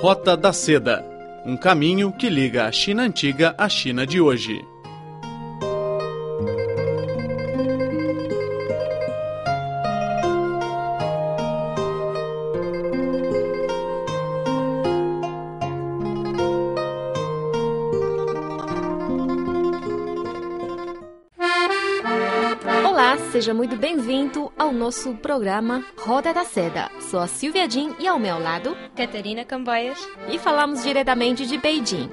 [0.00, 1.04] Rota da Seda
[1.44, 4.64] um caminho que liga a China antiga à China de hoje.
[23.38, 26.90] seja muito bem-vindo ao nosso programa Roda da Seda.
[27.00, 29.98] Sou a Silvia Jin e ao meu lado, Catarina Camboias.
[30.30, 32.10] E falamos diretamente de Beijing.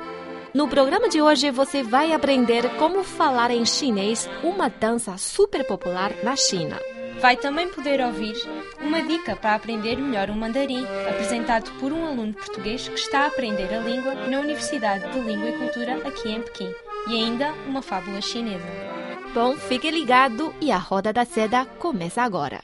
[0.54, 6.14] No programa de hoje você vai aprender como falar em chinês, uma dança super popular
[6.24, 6.80] na China.
[7.20, 8.36] Vai também poder ouvir
[8.80, 13.28] uma dica para aprender melhor o mandarim, apresentado por um aluno português que está a
[13.28, 16.74] aprender a língua na Universidade de Língua e Cultura aqui em Pequim,
[17.10, 18.95] e ainda uma fábula chinesa.
[19.36, 22.64] Bom, fique ligado e a Roda da Seda começa agora.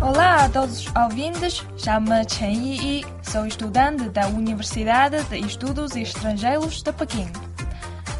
[0.00, 6.80] Olá a todos os ouvintes, chamo-me Chen Yi, sou estudante da Universidade de Estudos Estrangeiros
[6.80, 7.26] de Pequim.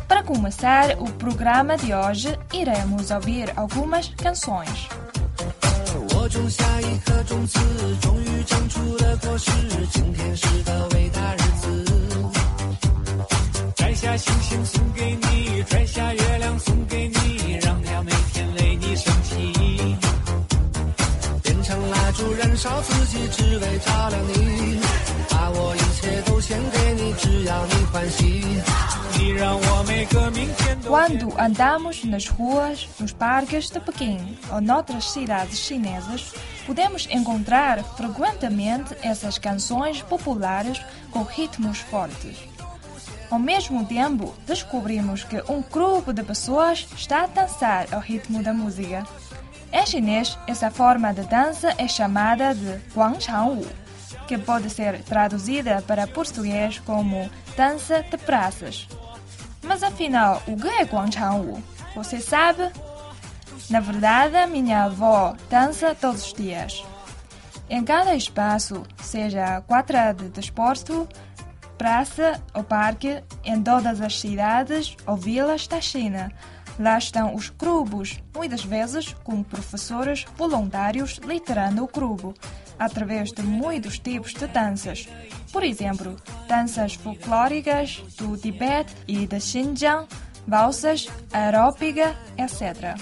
[0.09, 4.89] Para começar o programa de hoje, iremos ouvir algumas canções.
[13.98, 13.98] 我种下一颗种子，终于长出了果实。
[13.98, 13.98] 今天是个伟大日子。
[13.98, 19.54] 摘下星星送给你，摘下月亮送给你，让它每天为你升起。
[21.42, 24.80] 点上蜡烛，燃烧自己，只为照亮你。
[25.30, 28.44] 把我一切都献给你，只要你欢喜。
[29.16, 30.90] 你让我每个明天都。
[30.90, 36.34] Quando andamos nas ruas, nos parques de Pequim ou noutras cidades chinesas,
[36.66, 40.82] podemos encontrar frequentemente essas canções populares
[41.12, 42.38] com ritmos fortes.
[43.31, 48.55] Ao mesmo tempo, descobrimos que um grupo de pessoas está a dançar ao ritmo da
[48.55, 49.05] música.
[49.71, 53.67] Em chinês, essa forma de dança é chamada de Guangchangwu,
[54.27, 58.89] que pode ser traduzida para português como dança de praças.
[59.63, 61.63] Mas afinal, o que é Guangchangwu?
[61.95, 62.71] Você sabe?
[63.69, 66.83] Na verdade, minha avó dança todos os dias.
[67.69, 71.07] Em cada espaço, seja quadra de desporto,
[71.79, 76.31] praça ou parque em todas as cidades ou vilas da China.
[76.79, 82.35] Lá estão os clubes, muitas vezes com professores voluntários liderando o clube,
[82.79, 85.09] através de muitos tipos de danças.
[85.53, 86.17] Por exemplo,
[86.47, 90.07] danças folclóricas do Tibete e de Xinjiang,
[90.47, 92.97] valsas, aeróbica, etc.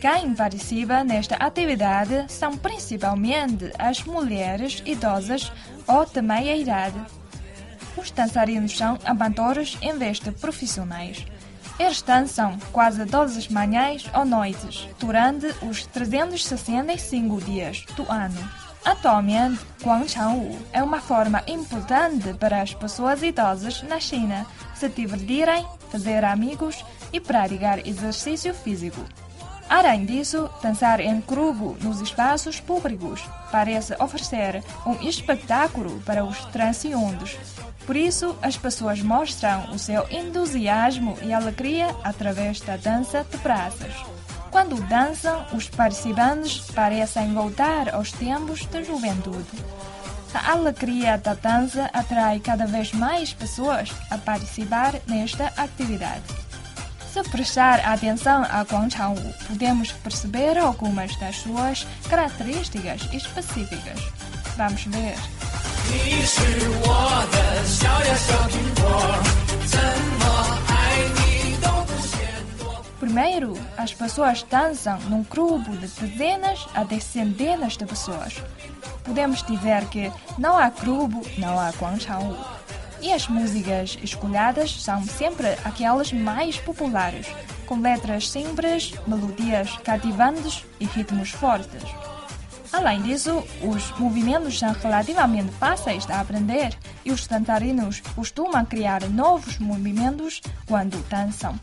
[0.00, 5.50] Quem participa nesta atividade são principalmente as mulheres idosas
[5.86, 6.98] ou de meia idade.
[7.96, 11.24] Os dançarinos são amadores em vez de profissionais.
[11.78, 18.66] Eles dançam quase todas as manhãs ou noites, durante os 365 dias do ano.
[18.84, 26.24] Atualmente, Guangchangwu é uma forma importante para as pessoas idosas na China se divertirem, fazer
[26.24, 29.00] amigos e praticar exercício físico.
[29.68, 37.36] Além disso, dançar em grupo nos espaços públicos parece oferecer um espetáculo para os transeuntes.
[37.84, 43.92] Por isso, as pessoas mostram o seu entusiasmo e alegria através da dança de praças.
[44.50, 49.46] Quando dançam, os participantes parecem voltar aos tempos da juventude.
[50.32, 56.45] A alegria da dança atrai cada vez mais pessoas a participar nesta atividade.
[57.12, 64.00] Se prestar atenção a Guangchangwu, podemos perceber algumas das suas características específicas.
[64.56, 65.16] Vamos ver.
[73.00, 78.42] Primeiro, as pessoas dançam num grupo de dezenas a de centenas de pessoas.
[79.04, 82.36] Podemos dizer que não há grupo, não há Guangchangwu.
[83.00, 87.26] E as músicas escolhidas são sempre aquelas mais populares,
[87.66, 91.82] com letras simples, melodias cativantes e ritmos fortes.
[92.72, 99.58] Além disso, os movimentos são relativamente fáceis de aprender e os dançarinos costumam criar novos
[99.58, 101.58] movimentos quando dançam.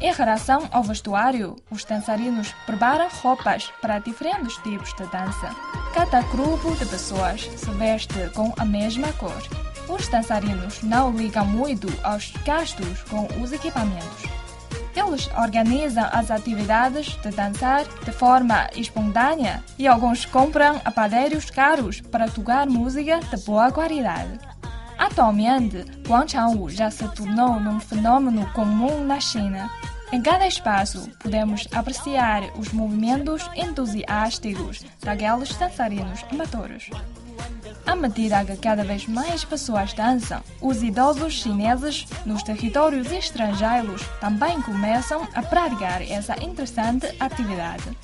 [0.00, 5.54] Em relação ao vestuário, os dançarinos preparam roupas para diferentes tipos de dança.
[5.92, 9.67] Cada grupo de pessoas se veste com a mesma cor.
[9.88, 14.22] Os dançarinos não ligam muito aos gastos com os equipamentos.
[14.94, 22.28] Eles organizam as atividades de dançar de forma espontânea e alguns compram aparelhos caros para
[22.28, 24.38] tocar música de boa qualidade.
[24.98, 29.70] Atualmente, Guangchangwu já se tornou um fenômeno comum na China.
[30.10, 36.90] Em cada espaço, podemos apreciar os movimentos entusiásticos daqueles dançarinos amadores.
[37.86, 44.60] À medida que cada vez mais pessoas dançam, os idosos chineses nos territórios estrangeiros também
[44.60, 47.96] começam a praticar essa interessante atividade.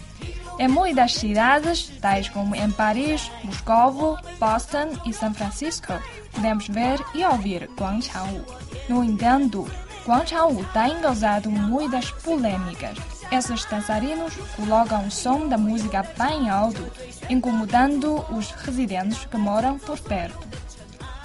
[0.58, 5.92] Em muitas cidades, tais como em Paris, Moscou, Boston e São Francisco,
[6.32, 8.44] podemos ver e ouvir Guangchangwu.
[8.88, 9.68] No entanto,
[10.06, 13.13] Guangchangwu tem causado muitas polêmicas.
[13.30, 16.90] Esses dançarinos colocam o som da música bem alto,
[17.28, 20.46] incomodando os residentes que moram por perto.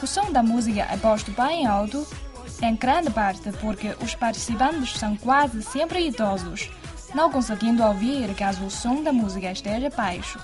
[0.01, 2.07] O som da música é posto bem alto,
[2.61, 6.69] em grande parte porque os participantes são quase sempre idosos,
[7.13, 10.39] não conseguindo ouvir caso o som da música esteja baixo.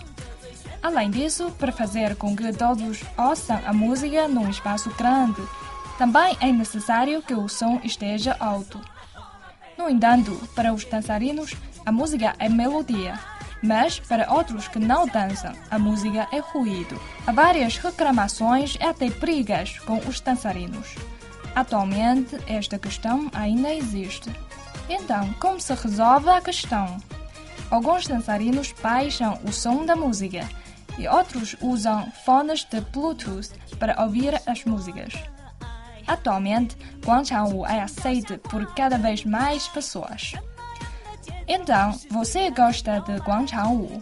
[0.82, 5.42] Além disso, para fazer com que todos ouçam a música num espaço grande,
[5.98, 8.80] também é necessário que o som esteja alto.
[9.78, 11.54] No entanto, para os dançarinos,
[11.86, 13.20] a música é melodia,
[13.62, 17.00] mas para outros que não dançam, a música é ruído.
[17.28, 20.96] Há várias reclamações e até brigas com os dançarinos.
[21.56, 24.30] Atualmente, esta questão ainda existe.
[24.90, 26.98] Então, como se resolve a questão?
[27.72, 30.48] Alguns dançarinos baixam o som da música
[30.98, 33.50] e outros usam fones de Bluetooth
[33.80, 35.14] para ouvir as músicas.
[36.08, 40.34] Atualmente, Guangchangwu é aceito por cada vez mais pessoas.
[41.48, 44.02] Então, você gosta de Guangchangwu?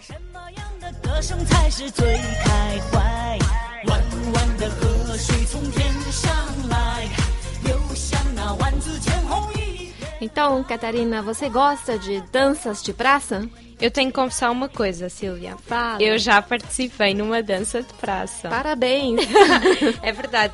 [10.23, 13.47] Então, Catarina, você gosta de danças de praça?
[13.81, 15.57] Eu tenho que confessar uma coisa, Silvia.
[15.67, 16.01] Fala.
[16.01, 18.47] Eu já participei numa dança de praça.
[18.47, 19.19] Parabéns!
[20.01, 20.53] é verdade.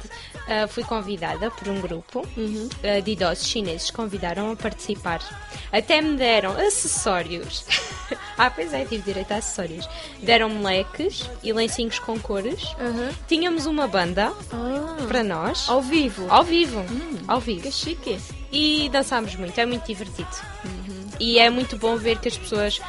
[0.49, 2.67] Uh, fui convidada por um grupo uhum.
[2.67, 5.21] uh, de idosos chineses que convidaram a participar.
[5.71, 7.65] Até me deram acessórios.
[8.35, 9.87] ah, pois é, tive direito a acessórios.
[10.23, 12.63] Deram-me leques e lencinhos com cores.
[12.79, 13.13] Uhum.
[13.27, 14.97] Tínhamos uma banda ah.
[15.07, 15.69] para nós.
[15.69, 16.25] Ao vivo?
[16.27, 16.79] Ao vivo.
[16.79, 17.61] Hum, ao vivo.
[17.61, 18.19] Que chique.
[18.51, 20.35] E dançámos muito, é muito divertido.
[20.65, 21.09] Uhum.
[21.19, 22.81] E é muito bom ver que as pessoas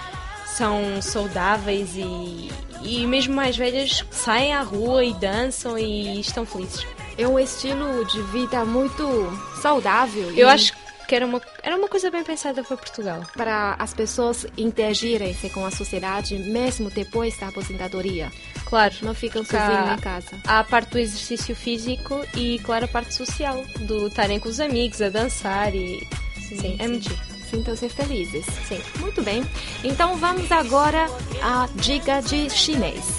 [0.46, 2.50] são saudáveis e,
[2.82, 6.86] e mesmo mais velhas saem à rua e dançam e estão felizes.
[7.20, 9.30] É um estilo de vida muito
[9.60, 10.30] saudável.
[10.34, 10.72] Eu acho
[11.06, 13.20] que era uma, era uma coisa bem pensada para Portugal.
[13.36, 18.32] Para as pessoas interagirem-se com a sociedade mesmo depois da aposentadoria.
[18.64, 18.94] Claro.
[19.02, 20.40] Não ficam sozinhos em casa.
[20.46, 23.62] Há a parte do exercício físico e, claro, a parte social.
[23.80, 26.08] Do estarem com os amigos, a dançar e...
[26.36, 27.10] Sim, sim é muito
[27.50, 28.46] sintam-se felizes.
[28.66, 28.80] Sim.
[28.98, 29.44] Muito bem.
[29.84, 31.06] Então vamos agora
[31.42, 33.18] à dica de chinês.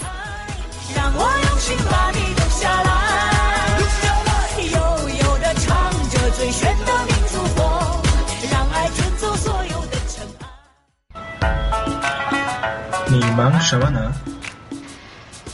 [13.10, 14.12] Ni 忙什么呢？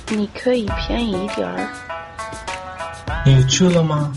[0.10, 1.68] 你可以便宜一点儿。
[3.26, 4.14] 你去了吗？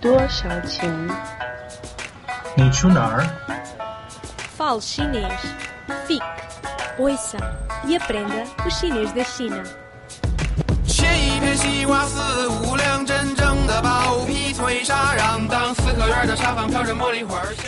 [0.00, 1.08] 多少钱？
[2.54, 3.26] 你去哪儿
[4.58, 5.32] ？Fale chinês.
[6.06, 6.22] Fique,
[6.98, 7.38] ouça
[7.84, 9.62] e aprenda o chinês da China.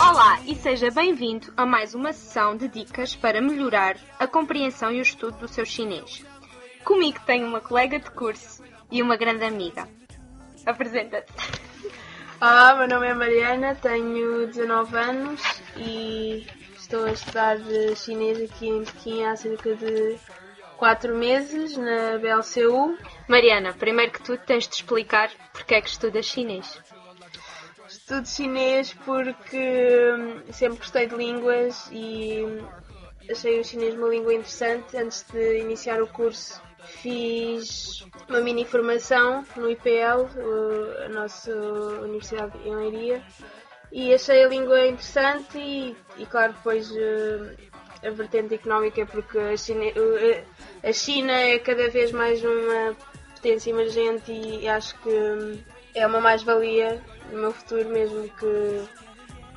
[0.01, 5.01] Olá e seja bem-vindo a mais uma sessão de dicas para melhorar a compreensão e
[5.01, 6.25] o estudo do seu chinês.
[6.83, 9.87] Comigo tenho uma colega de curso e uma grande amiga.
[10.65, 11.33] Apresenta-te.
[12.41, 15.43] Olá, meu nome é Mariana, tenho 19 anos
[15.77, 16.47] e
[16.79, 17.59] estou a estudar
[17.97, 20.17] chinês aqui em Pequim há cerca de
[20.79, 22.97] 4 meses na BLCU.
[23.31, 26.81] Mariana, primeiro que tudo tens de explicar porque é que estudas chinês.
[27.89, 32.43] Estudo chinês porque hum, sempre gostei de línguas e
[33.31, 39.47] achei o chinês uma língua interessante antes de iniciar o curso Fiz uma mini formação
[39.55, 40.27] no IPL,
[41.05, 43.23] a nossa Universidade de Leiria,
[43.93, 47.55] e achei a língua interessante e, e claro, depois eh,
[48.03, 49.85] a vertente económica, porque a China,
[50.83, 52.97] a China é cada vez mais uma
[53.41, 58.83] potência emergente e acho que é uma mais-valia no meu futuro mesmo que,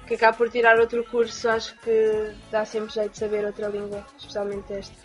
[0.08, 4.06] que acabe por tirar outro curso, acho que dá sempre jeito de saber outra língua,
[4.18, 4.96] especialmente esta.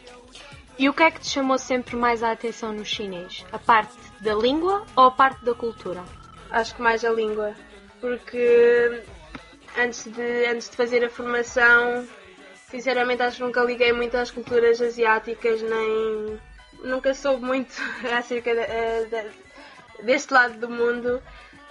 [0.78, 3.44] E o que é que te chamou sempre mais a atenção no chinês?
[3.50, 6.04] A parte da língua ou a parte da cultura?
[6.50, 7.54] Acho que mais a língua,
[8.00, 9.02] porque
[9.76, 12.06] antes de, antes de fazer a formação,
[12.70, 16.38] sinceramente acho que nunca liguei muito às culturas asiáticas, nem
[16.82, 17.74] nunca soube muito
[18.16, 21.22] acerca de, eh, de, deste lado do mundo.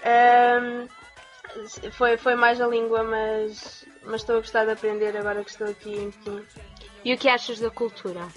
[0.04, 0.88] Um,
[1.92, 5.68] foi, foi mais a língua, mas, mas estou a gostar de aprender agora que estou
[5.68, 6.46] aqui em Pequim.
[7.04, 8.28] E o que achas da cultura?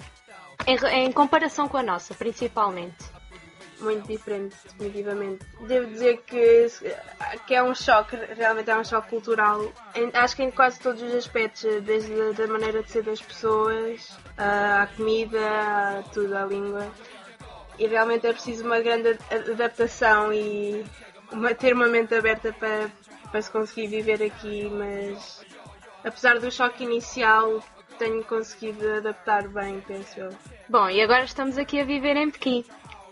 [0.65, 3.03] Em, em comparação com a nossa, principalmente.
[3.79, 5.45] muito diferente, definitivamente.
[5.61, 6.67] Devo dizer que,
[7.45, 9.71] que é um choque, realmente é um choque cultural.
[10.13, 14.87] Acho que em quase todos os aspectos, desde a maneira de ser das pessoas, à
[14.95, 16.87] comida, a tudo, à língua.
[17.79, 19.17] E realmente é preciso uma grande
[19.51, 20.85] adaptação e
[21.31, 22.89] uma, ter uma mente aberta para,
[23.31, 25.43] para se conseguir viver aqui, mas
[26.03, 27.63] apesar do choque inicial,
[27.97, 30.29] tenho conseguido adaptar bem, penso eu.
[30.67, 32.65] Bom, e agora estamos aqui a viver em Pequim.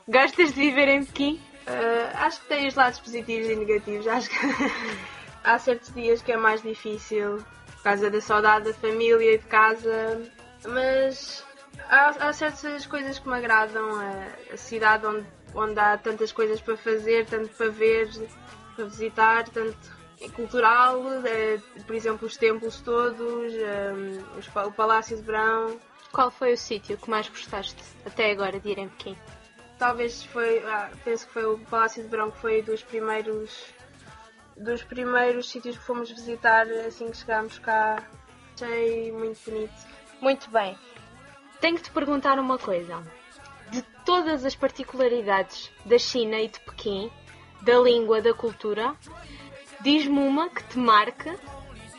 [0.08, 1.42] Gostas de viver em Pequim?
[1.68, 4.08] Uh, acho que tem os lados positivos e negativos.
[4.08, 4.36] Acho que
[5.44, 9.46] há certos dias que é mais difícil por causa da saudade da família e de
[9.46, 10.22] casa,
[10.68, 11.46] mas
[11.90, 13.90] há, há certas coisas que me agradam.
[14.00, 18.10] A, a cidade onde, onde há tantas coisas para fazer, tanto para ver,
[18.76, 23.94] para visitar, tanto cultural, eh, por exemplo, os templos todos, eh,
[24.66, 25.80] o Palácio de Verão.
[26.12, 29.16] Qual foi o sítio que mais gostaste até agora de ir em Pequim?
[29.80, 33.74] Talvez foi, ah, penso que foi o Palácio de Verão que foi dos primeiros
[34.56, 38.04] dos primeiros sítios que fomos visitar assim que chegámos cá.
[38.54, 39.74] Achei muito bonito.
[40.20, 40.78] Muito bem.
[41.62, 43.02] Tenho que te perguntar uma coisa.
[43.72, 47.10] De todas as particularidades da China e de Pequim,
[47.62, 48.98] da língua, da cultura,
[49.82, 51.34] Diz-me uma que te marque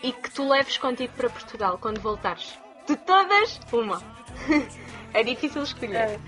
[0.03, 2.59] e que tu leves contigo para Portugal quando voltares.
[2.87, 4.03] De todas, uma.
[5.15, 5.97] é difícil escolher.
[5.97, 6.21] É.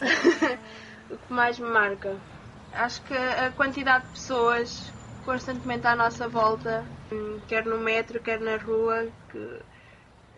[1.10, 2.16] o que mais me marca?
[2.72, 4.92] Acho que a quantidade de pessoas
[5.24, 6.86] constantemente à nossa volta,
[7.46, 9.60] quer no metro, quer na rua, que,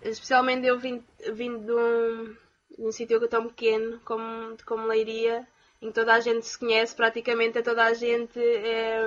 [0.02, 2.36] especialmente eu vim, vim de um,
[2.76, 5.46] de um sítio tão pequeno como, como Leiria,
[5.80, 8.40] em que toda a gente se conhece, praticamente a toda a gente.
[8.40, 9.06] É,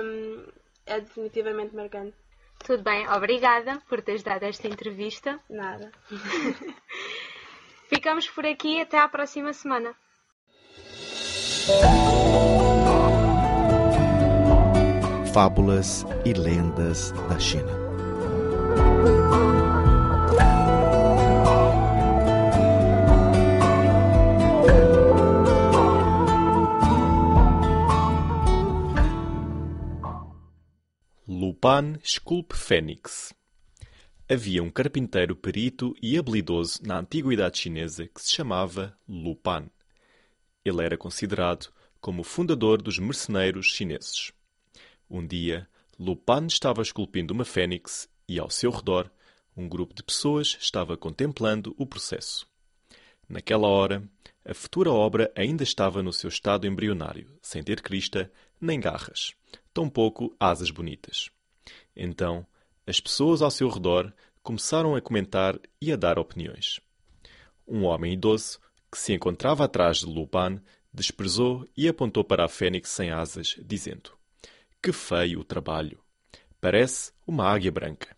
[0.86, 2.16] é definitivamente marcante.
[2.64, 5.38] Tudo bem, obrigada por teres dado esta entrevista.
[5.50, 5.92] Nada.
[7.88, 9.94] Ficamos por aqui até à próxima semana.
[15.32, 17.84] Fábulas e lendas da China.
[31.64, 33.32] Pan Sculpe Fênix.
[34.30, 39.70] Havia um carpinteiro perito e habilidoso na antiguidade chinesa que se chamava Lu Pan.
[40.64, 44.32] Ele era considerado como o fundador dos merceneiros chineses.
[45.10, 45.68] Um dia,
[45.98, 49.10] Lu Pan estava esculpindo uma fênix e, ao seu redor,
[49.56, 52.46] um grupo de pessoas estava contemplando o processo.
[53.28, 54.02] Naquela hora,
[54.44, 58.30] a futura obra ainda estava no seu estado embrionário, sem ter crista
[58.60, 59.34] nem garras,
[59.72, 61.30] tampouco asas bonitas.
[61.96, 62.46] Então,
[62.86, 66.80] as pessoas ao seu redor começaram a comentar e a dar opiniões.
[67.66, 68.58] Um homem idoso,
[68.94, 70.60] que se encontrava atrás de Lupin,
[70.92, 74.12] desprezou e apontou para a fênix sem asas, dizendo:
[74.80, 75.98] Que feio o trabalho!
[76.60, 78.16] Parece uma águia branca.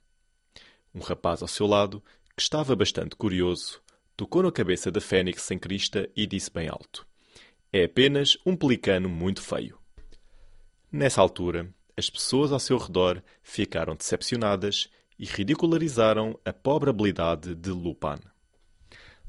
[0.95, 2.05] Um rapaz ao seu lado,
[2.37, 3.81] que estava bastante curioso,
[4.15, 7.07] tocou na cabeça da fênix sem crista e disse bem alto:
[7.73, 9.79] É apenas um pelicano muito feio.
[10.93, 17.71] Nessa altura, as pessoas ao seu redor ficaram decepcionadas e ridicularizaram a pobre habilidade de
[17.71, 18.21] Lupin.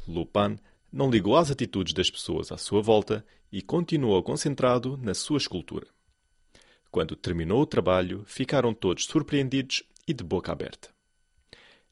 [0.06, 0.58] Lupin
[0.98, 5.86] não ligou às atitudes das pessoas à sua volta e continuou concentrado na sua escultura.
[6.90, 10.90] Quando terminou o trabalho, ficaram todos surpreendidos e de boca aberta.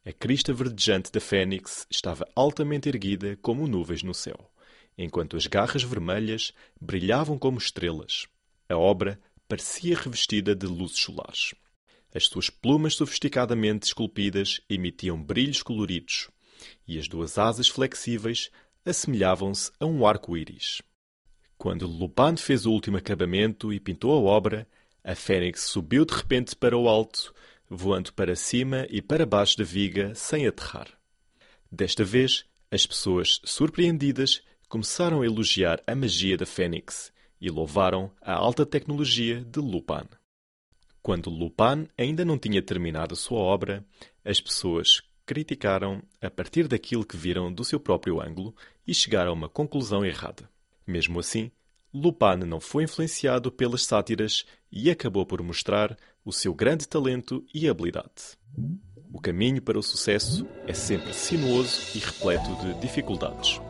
[0.04, 4.52] A crista verdejante da fênix estava altamente erguida como nuvens no céu,
[4.98, 8.26] enquanto as garras vermelhas brilhavam como estrelas.
[8.68, 11.54] A obra parecia revestida de luzes solares.
[12.12, 16.28] As suas plumas sofisticadamente esculpidas emitiam brilhos coloridos,
[16.88, 18.50] e as duas asas flexíveis
[18.86, 20.82] assemelhavam-se a um arco-íris.
[21.58, 24.68] Quando Lupin fez o último acabamento e pintou a obra,
[25.04, 27.34] a fênix subiu de repente para o alto,
[27.70, 30.88] voando para cima e para baixo da viga sem aterrar.
[31.72, 38.34] Desta vez, as pessoas, surpreendidas, começaram a elogiar a magia da fênix e louvaram a
[38.34, 40.08] alta tecnologia de Lupin.
[41.02, 43.86] Quando Lupin ainda não tinha terminado sua obra,
[44.24, 48.56] as pessoas criticaram a partir daquilo que viram do seu próprio ângulo
[48.86, 50.50] e chegaram a uma conclusão errada.
[50.86, 51.52] Mesmo assim,
[51.94, 57.70] Lupin não foi influenciado pelas sátiras e acabou por mostrar o seu grande talento e
[57.70, 58.38] habilidade.
[59.14, 63.62] O caminho para o sucesso é sempre sinuoso e repleto de dificuldades.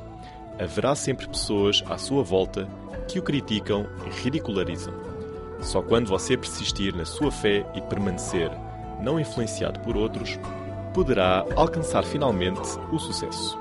[0.57, 2.67] Haverá sempre pessoas à sua volta
[3.07, 4.93] que o criticam e ridicularizam.
[5.61, 8.49] Só quando você persistir na sua fé e permanecer
[9.01, 10.39] não influenciado por outros,
[10.95, 13.59] poderá alcançar finalmente o sucesso.